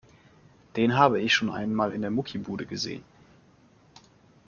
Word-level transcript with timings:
Den 0.77 0.95
habe 0.97 1.21
ich 1.21 1.31
schon 1.31 1.49
mal 1.75 1.91
in 1.93 2.01
der 2.01 2.09
Muckibude 2.09 2.65
gesehen. 2.65 3.03